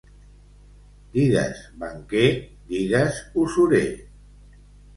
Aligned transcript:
Digues 1.17 1.59
banquer, 1.85 2.25
digues 2.73 3.23
usurer. 3.45 3.87